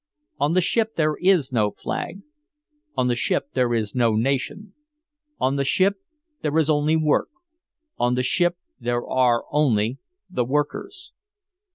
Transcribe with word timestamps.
On 0.39 0.53
the 0.53 0.61
ship 0.61 0.95
there 0.95 1.15
is 1.21 1.53
no 1.53 1.69
flag 1.69 2.23
on 2.97 3.05
the 3.05 3.15
ship 3.15 3.49
there 3.53 3.71
is 3.71 3.93
no 3.93 4.15
nation 4.15 4.73
on 5.39 5.57
the 5.57 5.63
ship 5.63 5.97
there 6.41 6.57
is 6.57 6.71
only 6.71 6.95
work 6.95 7.29
on 7.99 8.15
the 8.15 8.23
ship 8.23 8.57
there 8.79 9.05
are 9.07 9.43
only 9.51 9.99
the 10.27 10.43
workers! 10.43 11.11